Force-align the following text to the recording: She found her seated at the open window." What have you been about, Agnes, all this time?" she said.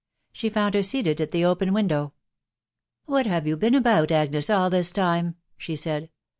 She 0.31 0.49
found 0.49 0.73
her 0.73 0.81
seated 0.81 1.21
at 1.21 1.29
the 1.29 1.45
open 1.45 1.73
window." 1.73 2.13
What 3.05 3.27
have 3.27 3.45
you 3.45 3.55
been 3.55 3.75
about, 3.75 4.09
Agnes, 4.11 4.49
all 4.49 4.71
this 4.71 4.91
time?" 4.91 5.35
she 5.59 5.75
said. 5.75 6.09